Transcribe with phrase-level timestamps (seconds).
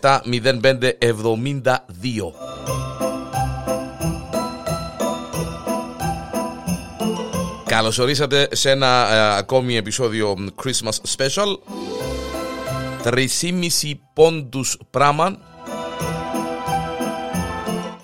[0.00, 2.77] 0572
[7.68, 11.58] Καλώς ορίσατε σε ένα ε, ακόμη επεισόδιο Christmas Special.
[13.04, 15.38] 3,5 πόντους πράγμα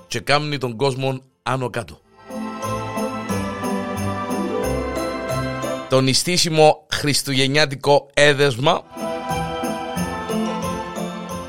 [0.06, 2.00] και κάνει τον κόσμο άνω κάτω.
[5.88, 8.82] Το νηστίσιμο χριστουγεννιάτικο έδεσμα.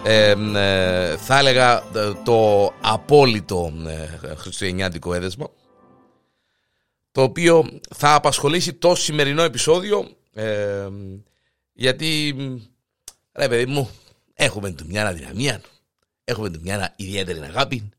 [0.03, 3.73] Ε, ε, θα έλεγα ε, το απόλυτο
[4.21, 5.49] ε, χριστουγεννιάτικο έδεσμα
[7.16, 10.89] το οποίο θα απασχολήσει το σημερινό επεισόδιο ε,
[11.73, 12.35] γιατί
[13.33, 13.89] ρε παιδί μου
[14.33, 15.61] έχουμε του μια αδυναμία
[16.23, 17.89] έχουμε του μια ιδιαίτερη αγάπη.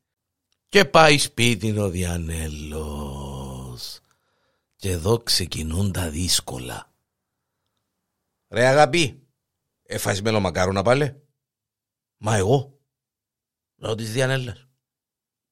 [0.69, 3.19] Και πάει σπίτι ο Διανέλος.
[4.75, 6.91] Και εδώ ξεκινούν τα δύσκολα.
[8.47, 9.27] Ρε αγάπη
[9.83, 11.21] έφαγες μελομακάρονα πάλι
[12.17, 12.79] Μα εγώ
[13.75, 14.67] Ρώτης Διανέλας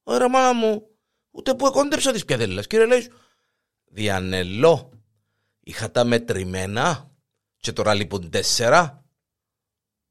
[0.04, 0.88] Ωραία μάνα μου
[1.32, 3.12] ούτε που εκόντεψα τις πιαδέλας κύριε λέει
[3.86, 4.90] Διανελό.
[5.60, 7.12] Είχα τα μετρημένα
[7.58, 9.06] και τώρα λείπουν τέσσερα.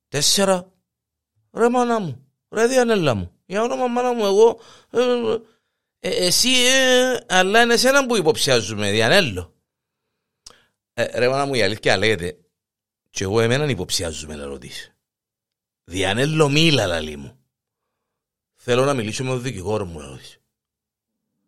[0.09, 0.73] Τέσσερα.
[1.53, 2.27] Ρε μάνα μου.
[2.51, 3.33] Ρε Διανέλα μου.
[3.47, 4.61] Για όνομα μάνα μου εγώ...
[4.91, 5.39] Ε,
[6.07, 9.55] ε, εσύ, ε, αλλά είναι εσένα που υποψιάζουμε, Διανέλο.
[10.95, 12.39] Ε, ρε μάνα μου, η αλήθεια λέγεται,
[13.11, 14.95] και εγώ εμέναν υποψιάζουμε να ρωτήσει.
[15.85, 17.39] Διανέλο μίλα, λαλή μου.
[18.55, 20.43] Θέλω να μιλήσω με τον δικηγόρο μου, ρωτήσει.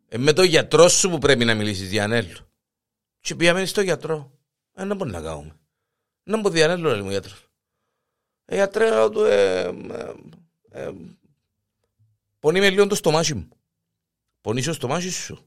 [0.09, 2.39] Ε, με τον γιατρό σου που πρέπει να μιλήσεις Διανέλου.
[3.21, 4.31] Και πήγαμε στο γιατρό.
[4.75, 5.57] Ε, να μπορεί να κάνουμε.
[6.23, 7.47] Να πω Διανέλου, λέει μου γιατρός.
[8.45, 9.73] Ε, γιατρέ, του, ε, ε,
[10.71, 10.91] ε,
[12.39, 13.49] πονεί με λίγο το στομάχι μου.
[14.41, 15.39] Πονείς το στομάχι σου.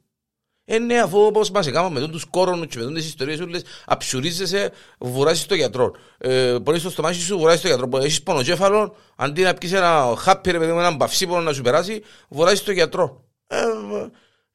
[0.65, 3.63] Ε, ναι, αφού όπως μας έκαμε με τους κόρονους και με τις ιστορίες σου, λες,
[3.85, 5.95] αψουρίζεσαι, βουράσεις το γιατρό.
[6.17, 7.89] Ε, πονείς το στομάχι σου, βουράσεις το γιατρό.
[7.97, 12.03] Έχεις πονοκέφαλο, αντί να πεις ένα χάπι, ρε παιδί μου, έναν παυσίπονο να σου περάσει,
[12.29, 13.23] βουράσεις το γιατρό.
[13.47, 13.57] Ε,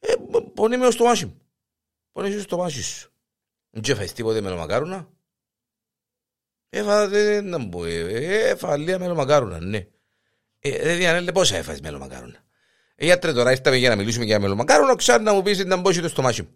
[0.07, 0.15] ε,
[0.55, 1.41] πονεί με το στομάχι μου.
[2.13, 3.13] Πονεί στο στομάχι σου.
[3.71, 5.09] Δεν έφαγες τίποτε με το μακάρουνα.
[6.69, 9.87] Έφαγα, δεν να μου έφαγα λίγα με το μακάρουνα, ναι.
[10.59, 12.45] Ε, δεν πόσα έφαγες με το μακάρουνα.
[12.95, 15.93] Ε, γιατρέ τώρα ήρθαμε για να μιλήσουμε για μελομακάρονο, ξέρω να μου πεις να μπω
[15.93, 16.49] το στομάχι μου.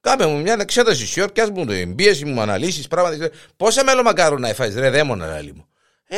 [0.00, 3.30] Κάμε μου μια εξέταση σιόρ, πιάς μου το εμπίεση μου, αναλύσεις, πράγματα.
[3.56, 5.68] Πόσα μελομακάρονα έφαγες, ρε δαίμονα, λάλη μου.
[6.04, 6.16] Ε,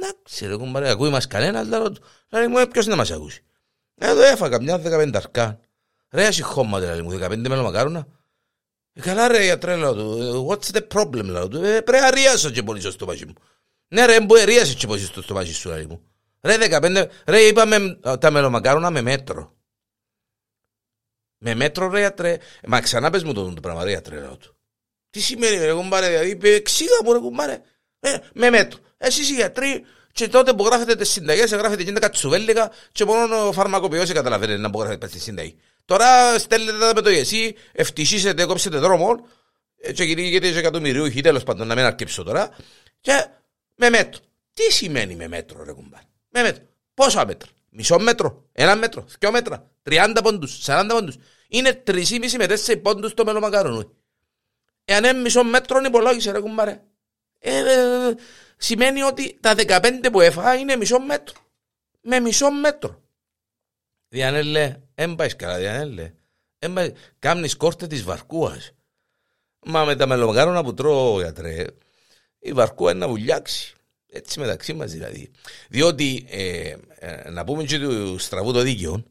[0.00, 1.68] να ξέρω, κουμπάρε, ακούει μας κανένας,
[2.28, 3.44] λάλη μου, ποιος να μας ακούσει;
[4.04, 5.60] Εδώ έφαγα μια δεκαπενταρκά.
[6.10, 8.06] Ρε, έχει χώμα, δηλαδή μου, δεκαπέντε μελομακάρονα.
[8.92, 12.50] Ε, καλά ρε γιατρέ, λέω του, what's the problem, λέω του, ε, πρέπει να ρίασω
[12.50, 13.34] και πολύ στο στομάχι μου.
[13.88, 16.02] Ναι ρε, μπορεί ρίασαι και πολύ στο στομάχι σου, λέει μου.
[16.40, 19.56] Ρε, δεκαπέντε, ρε, είπαμε τα μελομακάρονα με μέτρο.
[21.38, 24.56] Με μέτρο ρε γιατρέ, μα ξανά πες μου το, το πράγμα ρε γιατρέ, λέω του.
[25.10, 27.62] Τι σημαίνει ρε κουμπάρε, δηλαδή, εξήγα μου ρε κουμπάρε.
[28.00, 28.78] Ε, με μέτρο.
[28.98, 33.48] Εσείς οι γιατροί, και τότε που γράφετε τις συνταγές, γράφετε και τα κατσουβέλικα και μόνο
[33.48, 35.56] ο φαρμακοποιός καταλαβαίνετε να που γράφετε τη συνταγή.
[35.84, 39.26] Τώρα στέλνετε τα με το εσύ, ευτυχίσετε, κόψετε δρόμο
[39.80, 42.56] ε, και κυνηγείτε και εκατομμυριούχοι, τέλος πάντων, να μην αρκεψω τώρα.
[43.00, 43.26] Και
[43.74, 44.20] με μέτρο.
[44.54, 46.64] Τι σημαίνει με μέτρο, ρε κουμπάρ; Με μέτρο.
[46.94, 47.48] Πόσα μέτρα.
[47.74, 51.16] Μισό μέτρο, ένα μέτρο, δυο μέτρα, 30 πόντους, 40 πόντους.
[51.48, 53.92] Είναι 3,5 με 4 πόντους το μελομακάρονο.
[54.84, 56.82] Εάν είναι μισό μέτρο, υπολόγισε ρε κουμπάρε.
[57.38, 57.72] Ε, ε,
[58.08, 58.14] ε,
[58.62, 61.34] σημαίνει ότι τα 15 που έφαγα είναι μισό μέτρο.
[62.00, 63.02] Με μισό μέτρο.
[64.08, 66.12] Διανέλε, δεν πάεις καλά, διανέλε.
[67.18, 68.72] Κάμνεις κόρτε της βαρκούας.
[69.64, 71.66] Μα με τα μελομακάρονα που τρώω, γιατρέ,
[72.38, 73.74] η βαρκούα είναι να βουλιάξει.
[74.06, 75.30] Έτσι μεταξύ μας δηλαδή.
[75.68, 79.04] Διότι, ε, ε, να πούμε και του στραβού το δίκαιο,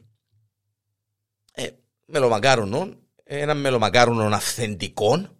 [1.53, 1.68] ε,
[2.06, 5.38] μελομακάρονο, ένα μελομακάρονο αυθεντικό,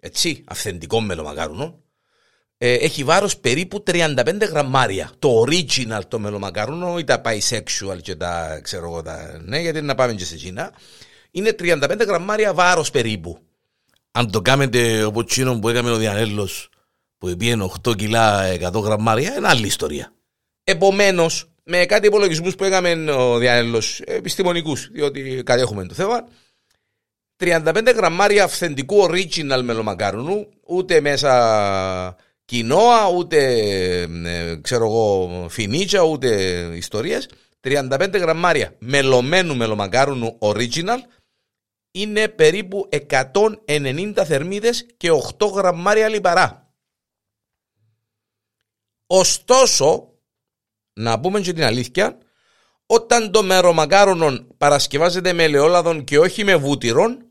[0.00, 1.82] έτσι, αυθεντικό μελομακάρονο,
[2.62, 5.10] ε, έχει βάρος περίπου 35 γραμμάρια.
[5.18, 9.40] Το original το μελομακάρουνο ή τα bisexual και τα ξέρω εγώ τα.
[9.44, 10.72] Ναι, γιατί να πάμε και σε Κίνα.
[11.30, 13.38] Είναι 35 γραμμάρια βάρος περίπου.
[14.10, 16.68] Αν το κάνετε όπω τσίνο που έκαμε ο Διανέλος
[17.18, 20.12] που πήγαινε 8 κιλά 100 γραμμάρια είναι άλλη ιστορία.
[20.64, 26.28] Επομένως, με κάτι υπολογισμούς που έκαμε ο Διανέλος επιστημονικούς, διότι κατέχουμε το θέμα,
[27.36, 32.16] 35 γραμμάρια αυθεντικού original μελομακάρουνου, ούτε μέσα
[32.50, 33.38] κοινόα, ούτε
[34.24, 36.28] ε, ξέρω εγώ φινίτσα, ούτε
[36.74, 37.28] ιστορίες.
[37.64, 40.98] 35 γραμμάρια μελωμένου μελομακάρουνου original
[41.90, 42.88] είναι περίπου
[43.66, 46.72] 190 θερμίδες και 8 γραμμάρια λιπαρά.
[49.06, 50.08] Ωστόσο,
[50.92, 52.18] να πούμε και την αλήθεια,
[52.86, 57.26] όταν το μερομακάρουνο παρασκευάζεται με ελαιόλαδον και όχι με βούτυρον,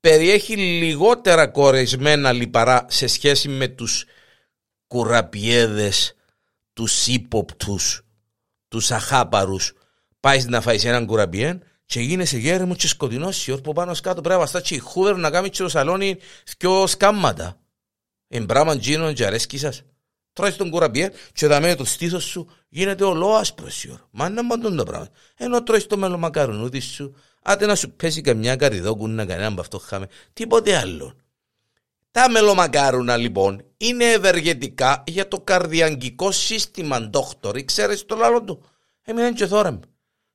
[0.00, 4.06] περιέχει λιγότερα κορεσμένα λιπαρά σε σχέση με τους
[4.92, 6.14] κουραπιέδες,
[6.72, 8.02] τους ύποπτους,
[8.68, 9.72] τους αχάπαρους.
[10.20, 14.40] Πάεις να φάεις έναν κουραπιέν και γίνεσαι γέρεμος και σκοτεινός η που πάνω κάτω πρέπει
[14.40, 16.18] να στάξει χούβερ να κάνει και το σαλόνι
[16.58, 17.60] δυο σκάμματα.
[18.28, 19.82] Εμπράμαν γίνον και αρέσκει σας.
[20.32, 24.08] Τρώεις τον κουραπιέν και δαμέ το στήθος σου γίνεται ολό άσπρος η ώρα.
[24.10, 25.08] Μα είναι μαντούν το πράγμα.
[25.36, 30.06] Ενώ τρώεις το μελομακαρονούδι σου, άντε να σου πέσει καμιά καριδόκουνα κανένα από αυτό χάμε.
[30.32, 31.16] Τίποτε άλλο.
[32.12, 37.64] Τα μελομακάρουνα λοιπόν είναι ευεργετικά για το καρδιαγγικό σύστημα, ντόκτορ.
[37.64, 38.64] Ξέρεις το λάλο του;
[39.02, 39.80] Έμεινε και θόρεμ.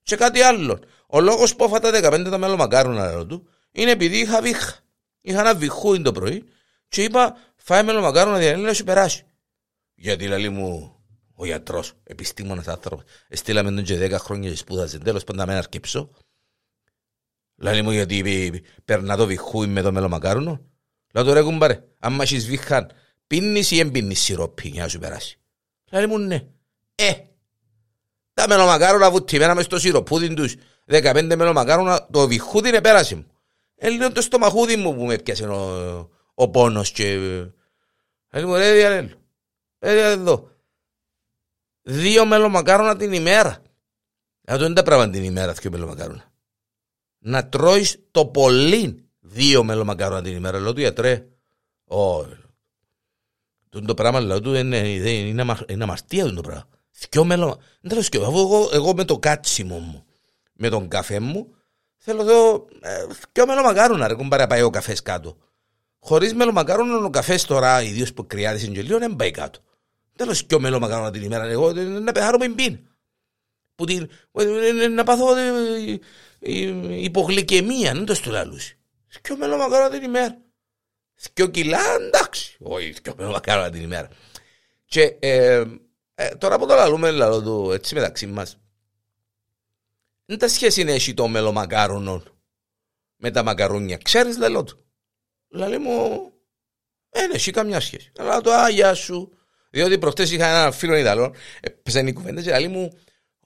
[0.01, 0.79] Και κάτι άλλο.
[1.07, 4.79] Ο λόγος που έφατα 15 τα μελομακάρουνα λάλο του είναι επειδή είχα βήχα.
[5.21, 6.43] Είχα ένα βυχούιν το πρωί
[6.87, 9.25] και είπα φάει μελομακάρονα διανύλα να σου περάσει.
[9.95, 10.95] Γιατί λέει μου
[11.33, 14.97] ο γιατρός, επιστήμονας άνθρωπος, στείλαμε τον και 10 χρόνια και σπούδασε.
[14.97, 16.09] Τέλος πάντων, να αρκεψώ.
[17.55, 20.61] Λέει μου γιατί περνά το βυχούιν με το μελομακάρουνο.
[21.13, 22.91] Λέω του ρε κουμπάρε, άμα έχεις βήχαν,
[23.27, 25.39] πίνεις ή εμπίνεις σιρόπι για να σου περάσει.
[25.91, 26.47] Λέει μου ναι.
[26.95, 27.13] Ε,
[28.33, 30.55] τα μελομακάρονα βουτυμένα μες στο σιροπούδιν τους,
[30.85, 33.25] 15 μελομακάρονα, το βιχούδι είναι πέρασε μου.
[33.75, 37.15] Ε, λέω το στομαχούδι μου που με έπιασε ο, ο πόνος και...
[38.31, 39.21] Λέει μου ρε διαλέλο,
[39.79, 40.49] ρε εδώ.
[41.81, 43.61] Δύο μελομακάρονα την ημέρα.
[44.47, 46.31] Αυτό είναι τα πράγματα την ημέρα, δύο μελομακάρονα.
[47.17, 50.59] Να τρώεις το πολύ Δύο μελομακάρονα την ημέρα.
[50.59, 51.27] Λέω του γιατρέ.
[51.85, 52.37] Όχι.
[53.85, 56.67] Το πράγμα λέω του είναι, είναι, είναι αμαρτία το πράγμα.
[57.09, 57.59] Δυο μέλο.
[57.81, 58.23] Δεν θέλω σκιο.
[58.23, 60.05] Εγώ, εγώ με το κάτσιμο μου,
[60.53, 61.55] με τον καφέ μου,
[61.97, 65.37] θέλω εδώ ε, δυο μελομακάρονα ρε κουμπάρε πάει ο καφές κάτω.
[65.99, 69.59] Χωρίς μελομακάρονα ο καφές τώρα, ιδίως που κρυάδεις συντελείο, δεν πάει κάτω.
[70.13, 71.43] Δεν θέλω σκιο μελομακάρονα την ημέρα.
[71.43, 72.79] Εγώ να πεθάρω με μπίν.
[73.75, 74.09] Που την,
[74.95, 75.25] να πάθω
[76.89, 78.31] υπογλυκαιμία, δεν το στο
[79.17, 79.23] λαλούσει.
[79.23, 80.37] Σκιο μελομακάρονα την ημέρα.
[81.15, 82.57] Σκιο κιλά, εντάξει.
[82.59, 84.09] Όχι, σκιο μελομακάρονα την ημέρα.
[84.85, 85.63] Και ε,
[86.15, 88.57] ε, τώρα που το λαλούμε, λαλό του έτσι μεταξύ μας,
[90.25, 92.23] δεν τα σχέση είναι εσύ το μελομακάρονο
[93.15, 93.97] με τα μακαρούνια.
[93.97, 94.85] Ξέρεις λαλό του.
[95.49, 96.31] Λαλή μου,
[97.09, 98.11] δεν έχει καμιά σχέση.
[98.17, 99.31] Αλλά το άγια σου.
[99.69, 102.91] Διότι προχτές είχα ένα φίλο Ιταλό, έπαιζαν οι κουβέντες και λαλή μου,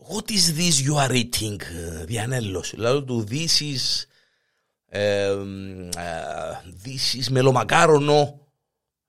[0.09, 1.61] What is this you are eating,
[2.05, 4.05] Διανέλος; Λαλό του, this is
[6.65, 8.39] δύσεις μελομακάρονο.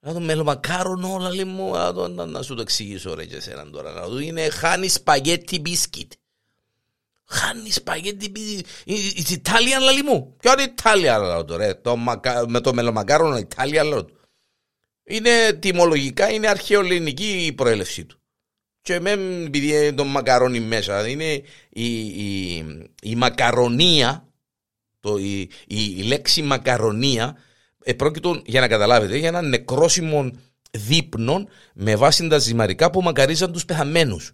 [0.05, 1.73] Να το μελομακάρονο, λέει μου,
[2.27, 3.93] να σου το εξηγήσω ρε και εσένα τώρα.
[3.93, 6.13] Να το είναι χάνι σπαγέτι μπίσκιτ.
[7.29, 8.67] Χάνι σπαγέτι μπίσκιτ.
[8.87, 10.37] It's Italian, λέει μου.
[10.37, 11.81] Ποιο είναι Italian, λέω το ρε.
[12.47, 14.17] Με το μελομακάρονο, Italian, λέω του.
[15.05, 18.17] Είναι τιμολογικά, είναι αρχαιοελληνική η προέλευσή του.
[18.83, 19.11] Και με
[19.47, 22.57] επειδή το μακαρόνι μέσα, είναι η, η,
[23.03, 24.32] η μακαρονία
[25.03, 27.37] το, η, η, η λέξη μακαρονία
[27.85, 30.31] επρόκειτο για να καταλάβετε για ένα νεκρόσιμο
[30.71, 34.33] δείπνο με βάση τα ζυμαρικά που μακαρίζαν τους πεθαμένους.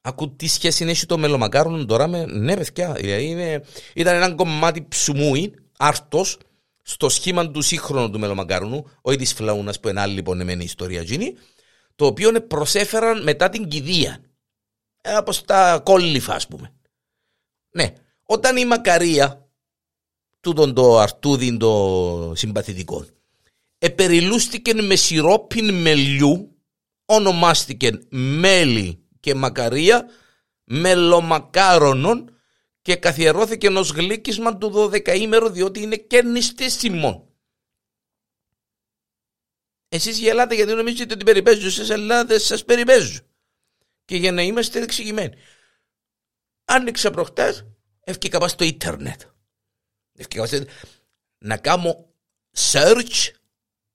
[0.00, 2.24] Ακού τι σχέση έχει το μελομακάρονο τώρα με.
[2.26, 2.92] Ναι, παιδιά.
[2.92, 3.64] Δηλαδή είναι,
[3.94, 6.38] ήταν ένα κομμάτι ψουμούι, άρτος,
[6.82, 11.34] στο σχήμα του σύγχρονου του μελομακάρονου, όχι τη φλαούνας που είναι άλλη πονεμένη ιστορία γίνει,
[11.94, 14.18] το οποίο προσέφεραν μετά την κηδεία.
[15.00, 16.72] Ε, από τα κόλληφα, ας πούμε.
[17.70, 17.92] Ναι,
[18.24, 19.43] όταν η μακαρία
[20.44, 23.06] τούτον το αρτούδιν το συμπαθητικό.
[23.78, 26.56] Επεριλούστηκε με σιρόπιν μελιού,
[27.04, 30.08] ονομάστηκε μέλι και μακαρία,
[30.64, 32.38] μελομακάρονον
[32.82, 37.28] και καθιερώθηκε ενό γλύκισμα του 12ήμερου διότι είναι κερνιστήσιμο.
[39.88, 43.26] Εσείς γελάτε γιατί νομίζετε ότι περιπέζουν στις Ελλάδες σας περιπέζουν.
[44.04, 45.34] Και για να είμαστε εξηγημένοι.
[46.64, 47.66] Άνοιξα προχτές,
[48.04, 49.20] ευκήκα πάνω στο ίντερνετ
[51.38, 52.06] να κάνω
[52.56, 53.30] search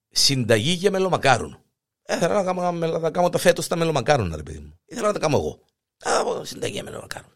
[0.10, 1.64] συνταγή για μελομακάρον.
[2.08, 4.80] Ήθελα να κάνω, να κάνω τα φέτος στα μελομακάρον, ρε παιδί μου.
[4.86, 5.66] Ήθελα να τα κάνω εγώ.
[6.16, 7.34] Α, συνταγή για μελομακάρον.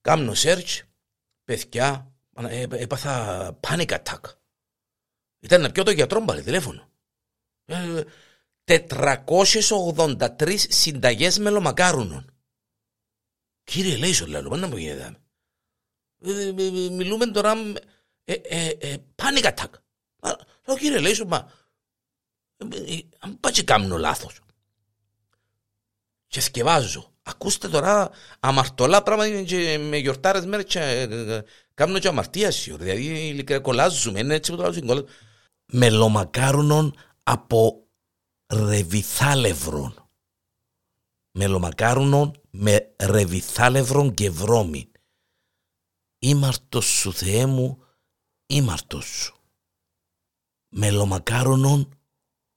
[0.00, 0.80] Κάνω search,
[1.44, 2.12] παιδιά,
[2.70, 4.20] έπαθα panic attack.
[5.40, 6.88] Ήταν να πιω το γιατρό μπαλί τηλέφωνο.
[8.64, 12.34] 483 συνταγές μελομακάρουνων.
[13.64, 15.16] Κύριε Λέισο, λέω, πάντα μου γίνεται.
[16.90, 17.54] Μιλούμε τώρα
[18.24, 19.70] ε, ε, ε, panic attack.
[20.66, 21.50] Λέω κύριε Λέισο, μα
[23.18, 24.40] αν πάει και κάνω λάθος.
[26.26, 27.12] Και σκευάζω.
[27.22, 28.10] Ακούστε τώρα
[28.40, 31.08] αμαρτωλά πράγματα και με γιορτάρες μέρες και
[31.74, 32.80] κάνω και αμαρτία σιωρ.
[32.80, 35.06] Δηλαδή ειλικρινά κολλάζουμε, είναι έτσι που το άλλο
[35.72, 37.86] Μελομακάρουνον από
[38.52, 40.08] ρεβιθάλευρον.
[41.30, 44.90] Μελομακάρουνον με ρεβιθάλευρον και βρώμη.
[46.22, 47.84] Ήμαρτος σου Θεέ μου,
[48.46, 49.36] ήμαρτος σου.
[50.68, 51.98] Μελομακάρουνον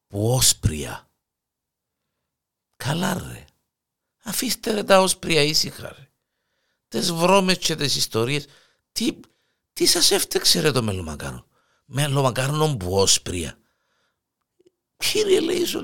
[0.08, 1.10] που όσπρια.
[2.75, 3.46] Καλά ρε.
[4.24, 6.10] Αφήστε ρε τα όσπρια ήσυχα ρε.
[6.88, 8.46] Τες βρώμες και τις ιστορίες.
[8.91, 9.20] Τι,
[9.74, 11.48] τι σας έφτεξε ρε το μελομακάρον.
[11.86, 13.58] Μελομακάρονον που όσπρια.
[14.98, 15.82] Κύριε λέει σου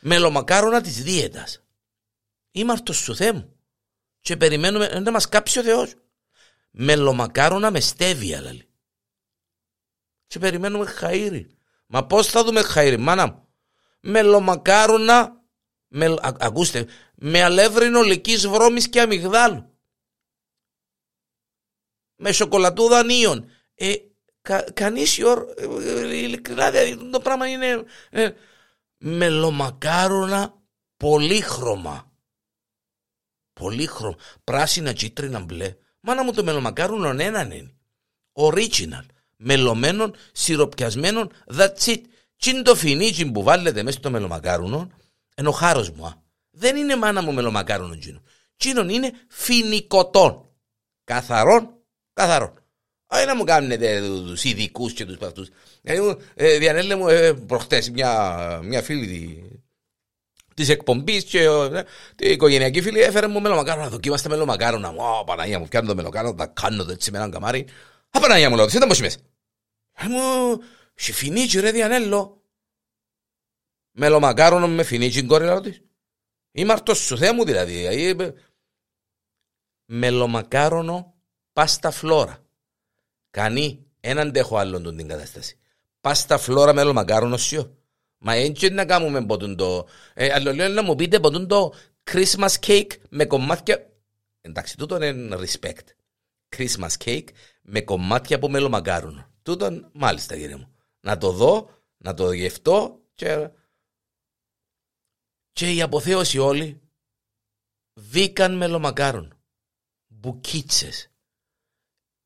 [0.00, 1.62] μελομακάρονα της δίαιτας.
[2.50, 3.56] Ήμαρτος σου Θεέ μου.
[4.20, 5.94] Και περιμένουμε να μας κάψει ο Θεός.
[6.74, 8.68] Μελομακάρονα με στέβια λέει.
[10.26, 11.46] Και περιμένουμε χαΐρι.
[11.86, 13.48] Μα πώς θα δούμε χαΐρι μάνα μου;
[14.00, 15.42] Μελομακάρονα
[15.88, 19.78] με, ακούστε, με αλεύρινο λυκής βρώμης και αμυγδάλου.
[22.16, 23.50] Με σοκολατούδα ανίων.
[23.74, 23.94] Ε,
[24.40, 28.30] κα, κανείς ε, ειλικρινά δηλαδή το πράγμα είναι ε,
[28.96, 30.62] μελομακάρονα
[30.96, 32.12] πολύχρωμα.
[33.52, 34.16] Πολύχρωμα.
[34.44, 35.76] Πράσινα, κίτρινα, μπλε.
[36.02, 37.74] Μάνα μου το μελομακάρονο έναν είναι.
[38.32, 39.04] Original.
[39.36, 42.00] Μελωμένων, σιροπιασμένων, that's it.
[42.36, 44.90] Τι είναι το φινίτσι που βάλετε μέσα στο μελομακάρουνο
[45.34, 46.06] ενώ ο χάρος μου.
[46.06, 46.12] Α.
[46.50, 48.22] Δεν είναι μάνα μου μελομακάρονο τζίνο.
[48.56, 50.48] Τζίνον είναι φινικοτών.
[51.04, 51.74] Καθαρών,
[52.12, 52.54] καθαρών.
[53.06, 55.48] Όχι να μου κάνετε τους ειδικούς και τους παυτούς.
[55.82, 59.42] Δηλαδή, ε, διανέλε μου ε, προχτές μια, μια φίλη
[60.54, 61.82] της εκπομπής και ε,
[62.18, 63.88] η οικογενειακή φίλη έφερε μου μελομακάρονα.
[63.88, 64.88] Δοκίμαστε μελομακάρονα.
[64.88, 67.66] Ω, Παναγία μου, φτιάχνω το μελομακάρονα, τα κάνω έτσι με έναν καμάρι.
[68.10, 69.18] Α, Παναγία μου, λέω, δεν τα μου μέσα.
[70.08, 70.58] Μου,
[70.94, 72.42] σιφινίτσι ρε διανέλο.
[73.92, 75.82] Μελομακάρονο με φινίτσι κόρη της.
[76.52, 78.16] Είμαι αρτός σου Θεέ μου δηλαδή.
[79.84, 81.14] Μελομακάρονο
[81.52, 82.46] πάστα φλόρα.
[83.30, 85.58] Κανεί, έναν αντέχω άλλον τον την κατάσταση.
[86.00, 87.76] Πάστα φλόρα μελομακάρονο σιώ.
[88.24, 89.88] Μα έτσι να κάνουμε ποτούν το...
[90.14, 91.74] Ε, άλλο λέω να μου πείτε ποτούν το
[92.10, 93.90] Christmas cake με κομμάτια...
[94.40, 95.86] Εντάξει, τούτο είναι respect.
[96.56, 97.28] Christmas cake
[97.62, 99.30] με κομμάτια από μελομακάρονο.
[99.42, 100.74] Τούτο μάλιστα κύριε μου.
[101.00, 103.50] Να το δω, να το γευτώ και
[105.52, 106.80] και η αποθέωση όλοι
[107.94, 109.40] βήκαν μελομακάρων.
[110.06, 111.10] Μπουκίτσες.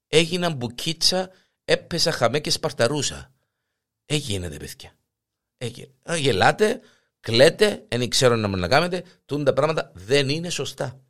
[0.06, 1.30] Έγιναν μπουκίτσα,
[1.64, 3.34] έπεσα χαμέ και σπαρταρούσα.
[4.04, 4.95] Έγινατε παιδιά.
[5.58, 5.88] Έγινε.
[6.16, 6.80] Γελάτε,
[7.20, 11.00] κλαίτε, δεν ξέρω να μου να κάνετε, τούν τα πράγματα δεν είναι σωστά.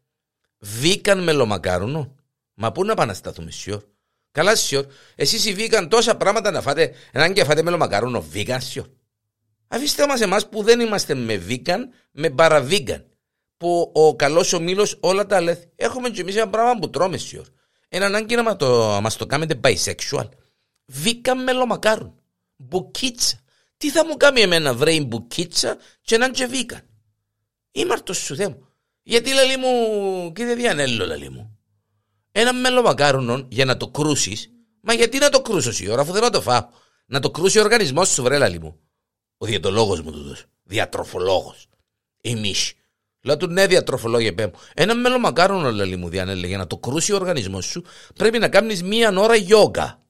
[0.58, 2.14] Βήκαν μελομακάρουνο.
[2.54, 3.82] Μα πού να πάνε να σταθούμε σιωρ.
[4.30, 4.86] Καλά σιωρ.
[5.14, 8.86] Εσείς οι βήκαν τόσα πράγματα να φάτε, έναν και φάτε μελομακάρουνο, βήκαν σιωρ.
[9.68, 13.06] Αφήστε μας εμάς που δεν είμαστε με βίκαν, με παραβίγκαν.
[13.56, 15.72] Που ο καλός ο μήλος όλα τα λέει.
[15.76, 17.46] Έχουμε και εμείς ένα πράγμα που τρώμε σιωρ.
[17.88, 20.28] Ένα ανάγκη να μας το, μας το κάνετε bisexual.
[20.84, 22.14] Βίκαν μελομακάρουν.
[22.56, 23.40] Μπουκίτσα.
[23.76, 26.80] Τι θα μου κάνει εμένα βρέει μπουκίτσα και έναν και βίκαν.
[27.72, 28.68] Είμαι σου Θεέ μου.
[29.02, 31.58] Γιατί λέει μου, κύριε Διανέλο, λέει μου.
[32.32, 34.50] Ένα μελομακάρουνο για να το κρούσεις.
[34.80, 36.68] Μα γιατί να το κρούσω η ώρα, αφού δεν να το φάω.
[37.06, 38.80] Να το κρούσει ο οργανισμός σου, βρέλα λέει μου.
[39.38, 40.44] Ο διατολόγο μου τούτος.
[40.62, 41.66] Διατροφολόγος.
[42.20, 42.72] Εμείς.
[43.20, 44.52] Λέω του ναι, διατροφολόγια πέ μου.
[44.74, 48.82] Ένα μελομακάρονο λέει μου διανέλε για να το κρούσει ο οργανισμός σου πρέπει να κάνεις
[48.82, 50.02] μία ώρα γιόγκα.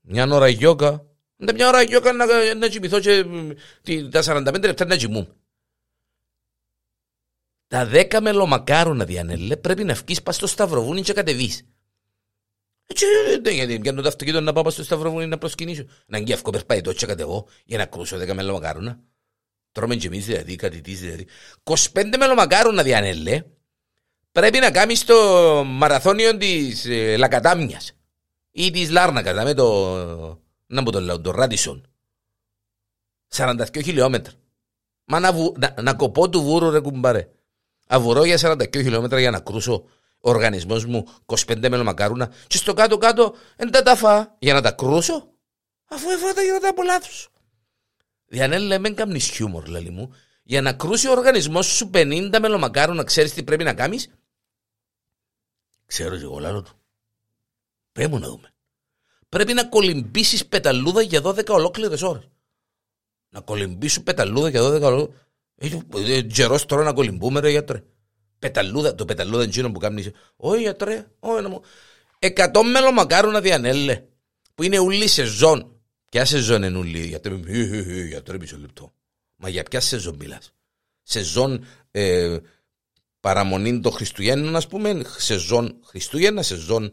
[0.00, 1.07] Μια ώρα γιόγκα.
[1.40, 3.24] Ναι, μια ώρα γιόγκα να, να κοιμηθώ και
[4.10, 5.34] τα 45 λεπτά να κοιμούν.
[7.66, 11.64] Τα 10 μελομακάρονα διανέλε πρέπει να βγει πας στο σταυροβούνι και κατεβείς.
[12.86, 13.06] Έτσι,
[13.54, 15.84] γιατί πιάνω το αυτοκίνητο να πάω στο Σταυροβούνι να προσκυνήσω.
[16.06, 19.00] Να αγγεύκω περπάει το τσέκατε εγώ για να κρούσω δέκα μελομακάρονα.
[19.72, 21.26] Τρώμε και εμείς δηλαδή, κάτι της δηλαδή.
[21.64, 21.76] 25
[22.18, 23.42] μελομακάρονα διανέλε
[24.32, 25.14] πρέπει να κάνεις το
[25.66, 27.92] μαραθώνιο της ε, Λακατάμιας
[28.50, 31.86] ή της Λάρνακας, με το, να πω το λέω, το Ράντισον.
[33.34, 34.32] 42 χιλιόμετρα.
[35.04, 37.28] Μα να, βου, να, να κοπώ του βούρου ρε κουμπάρε.
[37.86, 39.84] Αβουρώ για 42 χιλιόμετρα για να κρούσω
[40.20, 45.28] ο οργανισμός μου 25 μελομακάρουνα και στο κάτω-κάτω δεν τα φά για να τα κρούσω,
[45.88, 47.30] αφού έφαγα τα για τα από λάθο.
[48.26, 53.32] Διανέλε, μην κάνει χιούμορ, λέει μου, για να κρούσει ο οργανισμός σου 50 μελομακάρουνα, ξέρεις
[53.34, 54.08] τι πρέπει να κάνεις;
[55.86, 56.72] Ξέρω και εγώ, λάλο του.
[57.92, 58.52] Πρέπει να δούμε.
[59.28, 62.28] Πρέπει να κολυμπήσεις πεταλούδα για 12 ολόκληρες ώρες.
[63.28, 65.08] Να κολυμπήσουν πεταλούδα και 12 λεπτά.
[65.54, 67.82] Έχει τζερός τώρα να κολυμπούμε ρε γιατρέ.
[68.38, 70.10] Πεταλούδα, το πεταλούδα είναι που κάνεις.
[70.36, 71.62] Όχι γιατρέ, όχι να μου.
[72.18, 74.02] Εκατό μέλο μακάρου να διανέλε.
[74.54, 75.72] Που είναι ουλή σεζόν.
[76.10, 77.34] Ποια σεζόν είναι ουλή, γιατρέ,
[78.08, 78.92] γιατρέ μισό λεπτό.
[79.36, 80.52] Μα για ποια σεζόν μιλάς;
[81.02, 82.36] Σεζόν ε,
[83.20, 86.92] παραμονή των Χριστουγέννων, ας πούμε, σεζόν Χριστούγεννα, σεζόν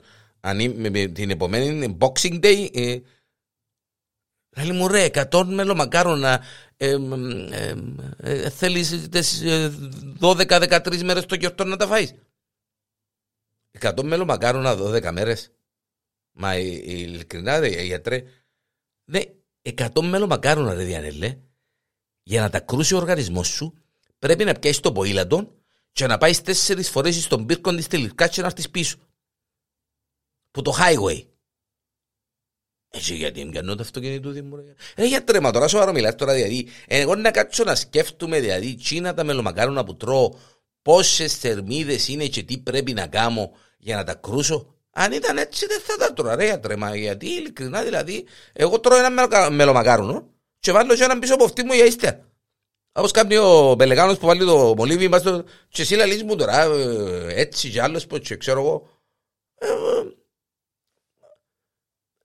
[0.53, 2.69] με την επομένη Boxing Day.
[2.73, 2.99] Ε,
[4.57, 6.43] Λέει μου ρε, 100 μέλο μακάρονα
[6.77, 6.97] ε,
[7.51, 7.75] ε,
[8.17, 9.09] ε, θέλεις
[10.19, 12.13] 12-13 μέρες το γιορτό να τα φάεις.
[13.79, 15.51] 100 μέλο μακάρονα 12 μέρες.
[16.31, 18.23] Μα ειλικρινά ρε γιατρέ.
[19.05, 19.21] Ναι,
[19.61, 21.37] 100 μέλο μακάρονα ρε Διανέλε.
[22.23, 23.73] Για να τα κρούσει ο οργανισμός σου
[24.19, 25.51] πρέπει να πιάσεις το ποήλαντον
[25.91, 28.97] και να πάεις τέσσερις φορές στον πύρκο της τελικά και να έρθεις πίσω.
[30.55, 31.25] Που το highway.
[32.89, 34.75] Έτσι γιατί πιανώ το αυτοκίνητο μου.
[34.95, 39.13] Ε, για τρέμα τώρα, σοβαρό μιλάς τώρα, δηλαδή, εγώ να κάτσω να σκέφτομαι, δηλαδή, τσίνα
[39.13, 40.33] τα μελομακάρονα που τρώω,
[40.81, 44.75] πόσες θερμίδες είναι και τι πρέπει να κάνω για να τα κρούσω.
[44.89, 49.49] Αν ήταν έτσι δεν θα τα τρώω, ρε, τρέμα, γιατί ειλικρινά, δηλαδή, εγώ τρώω ένα
[49.49, 52.29] μελομακάρουνο και βάλω και έναν πίσω από αυτή μου για ύστερα.
[52.91, 55.43] Όπως κάνει ο Πελεγάνος που βάλει το μολύβι μας το...
[55.69, 58.89] και εσύ λαλείς μου τώρα ε, έτσι και άλλος που ξέρω εγώ.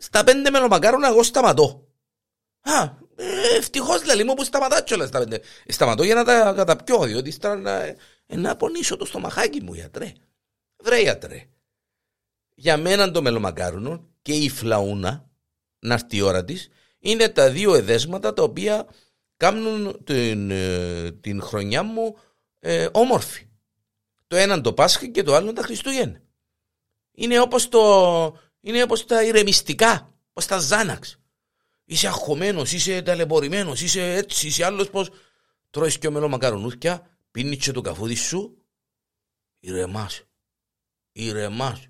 [0.01, 1.89] Ε, στα πέντε μελομακάρονα εγώ σταματώ.
[2.61, 2.83] Α,
[3.17, 5.41] ε, ευτυχώς λέει μου που σταματά κιόλας στα πέντε.
[5.69, 10.13] Σταματώ για να τα καταπιώ, διότι ύστερα να, ε, να πονήσω το στομαχάκι μου, γιατρέ.
[10.83, 11.49] Βρε, γιατρέ.
[12.55, 15.31] Για μένα το μελομακάρονο και η φλαούνα,
[15.79, 18.87] να έρθει η ώρα της, είναι τα δύο εδέσματα τα οποία
[19.37, 22.17] κάνουν την, ε, την χρονιά μου
[22.59, 23.49] ε, όμορφη.
[24.27, 26.21] Το ένα το Πάσχα και το άλλο τα Χριστούγεννα.
[27.13, 31.19] Είναι όπως το, είναι όπως τα ηρεμιστικά, όπως τα Ζάναξ.
[31.85, 35.07] Είσαι αγχωμένος, είσαι ταλαιπωρημένος, είσαι έτσι, είσαι άλλος πώ.
[35.71, 38.65] Τρώεις και ο μελομακαρονούθια, πίνεις και το καφούδι σου,
[39.61, 40.23] ηρεμάς.
[41.13, 41.89] Ηρεμάς.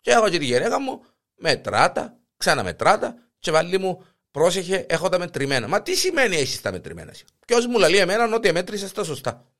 [0.00, 1.04] Και έχω και τη γυναίκα μου,
[1.34, 5.68] μετράτα, ξαναμετράτα, και βάλει μου, πρόσεχε, έχω τα μετρημένα.
[5.68, 7.14] Μα τι σημαίνει έχεις τα μετρημένα.
[7.46, 9.52] Ποιος μου λέει εμένα ότι μέτρησε τα σωστά;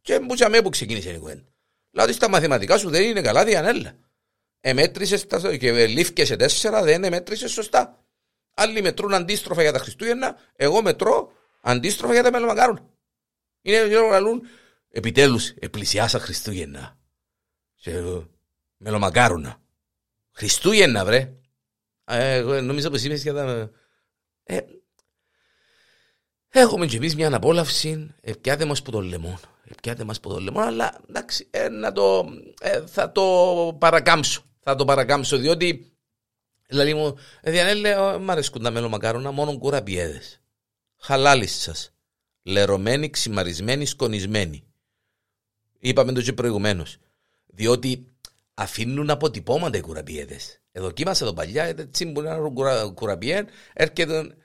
[0.00, 1.52] Και μπούτσα με που ξεκίνησε η κουβέντα.
[1.90, 3.96] Δηλαδή στα μαθηματικά σου δεν είναι καλά, διανέλα
[4.62, 5.26] εμέτρησες
[5.58, 8.04] και λήφθηκε σε τέσσερα, δεν εμέτρησες σωστά.
[8.54, 12.90] Άλλοι μετρούν αντίστροφα για τα Χριστούγεννα, εγώ μετρώ αντίστροφα για τα μελομακάρουν.
[13.62, 14.42] Είναι λαλούν,
[14.88, 16.98] επιτέλους, επλησιάσα Χριστούγεννα.
[17.74, 18.04] Σε
[18.76, 19.60] μελομακάρουνα.
[20.32, 21.32] Χριστούγεννα, βρε.
[22.04, 23.70] Ε, εγώ νομίζω πως είμαι για τα.
[24.42, 24.60] Ε,
[26.48, 29.38] έχουμε και εμείς μια αναπόλαυση, επιάτε μας που το λεμόν.
[29.64, 32.28] Επιάτε μας που το λεμόν, αλλά εντάξει, ε, να το,
[32.60, 35.92] ε, θα το παρακάμψω θα το παρακάμψω διότι
[36.66, 40.40] δηλαδή μου, Διανέλε, μ' αρέσκουν τα μελομακάρονα μόνο κουραπιέδες.
[40.96, 41.94] Χαλάλης σας.
[42.42, 44.64] Λερωμένοι, ξημαρισμένοι, σκονισμένοι.
[45.78, 46.96] Είπαμε το και προηγουμένως.
[47.46, 48.06] Διότι
[48.54, 50.38] αφήνουν αποτυπώματα οι κουραπιέδε.
[50.72, 54.36] Εδώ κοίμασα εδώ παλιά, έτσι μπορεί να είναι κουραπιέ, έρχεται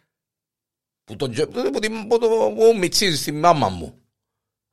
[1.03, 1.33] που τον
[1.71, 4.01] που την που το μιτσίζεις στη μάμα μου.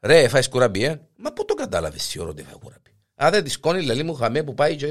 [0.01, 1.01] Ρε, φάεις κουραπιέ.
[1.17, 2.84] Μα πού το κατάλαβες η ώρα ότι φάει κουραπιέ.
[3.15, 4.87] Αν δεν της σκόνη, λαλή μου χαμέ που πάει και...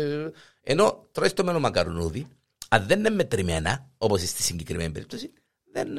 [0.62, 2.28] Ενώ τρώει το μένο μακαρουνούδι,
[2.70, 5.34] αν δεν είναι μετρημένα, όπως στη συγκεκριμένη περίπτωση,
[5.72, 5.96] δεν,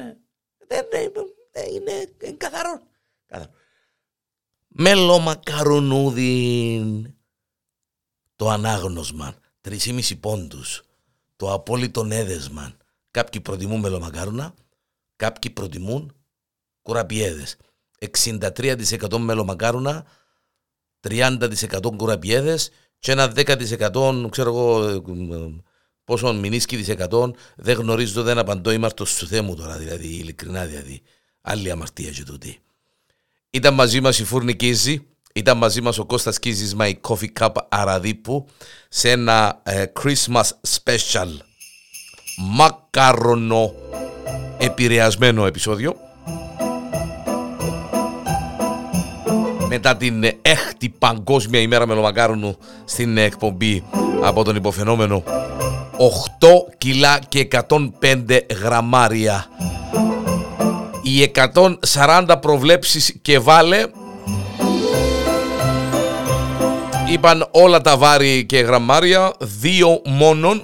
[0.67, 2.83] δεν, δεν είναι, είναι καθαρό.
[3.27, 3.51] καθαρό.
[4.69, 7.15] Μέλο μακαρουνούδι,
[8.37, 9.35] το ανάγνωσμα,
[9.69, 10.83] 3,5 πόντους,
[11.37, 12.77] το απόλυτο έδεσμα.
[13.11, 14.55] Κάποιοι προτιμούν μελομακάρονα,
[15.17, 16.17] κάποιοι προτιμούν
[16.83, 17.57] κουραπιέδες.
[17.99, 20.07] 63% μελομακάρονα,
[21.09, 21.39] 30%
[21.97, 25.53] κουραπιέδες και ένα 10% ξέρω εγώ
[26.05, 31.03] πόσο μηνίσκει δισεκατόν δεν γνωρίζω δεν απαντώ είμαι σου θέμου τώρα δηλαδή ειλικρινά δηλαδή.
[31.41, 32.59] Άλλη αμαρτία και τούτη.
[33.51, 37.51] Ήταν μαζί μας η Φούρνη Κίζη ήταν μαζί μας ο Κώστας Κίζης My Coffee Cup
[37.69, 38.47] Αραδίπου
[38.89, 41.29] σε ένα ε, Christmas Special.
[42.37, 43.75] Μακαρονό
[44.59, 45.97] επηρεασμένο επεισόδιο
[49.75, 53.85] μετά την έκτη παγκόσμια ημέρα μελομακάρονου στην εκπομπή
[54.23, 55.23] από τον υποφαινόμενο
[56.41, 56.47] 8
[56.79, 57.79] κιλά και 105
[58.63, 59.47] γραμμάρια.
[61.03, 61.33] Οι
[61.93, 63.87] 140 προβλέψεις και βάλε.
[67.13, 70.63] Είπαν όλα τα βάρη και γραμμάρια δύο μόνον.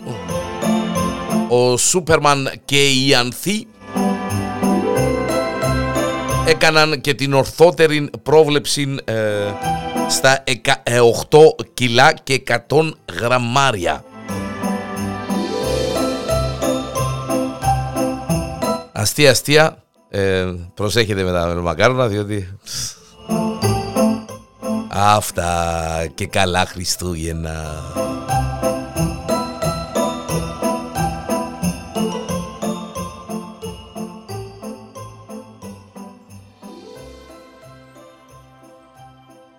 [1.48, 3.66] Ο Σούπερμαν και η Ανθή
[6.50, 9.14] έκαναν και την ορθότερη πρόβλεψη ε,
[10.08, 10.98] στα 8 ε,
[11.74, 14.04] κιλά και 100 γραμμάρια.
[18.92, 22.58] Αστεία αστεία, Ε, προσέχετε με τα μακάρονα διότι
[24.88, 25.52] Αυτά
[26.14, 27.82] και καλά Χριστούγεννα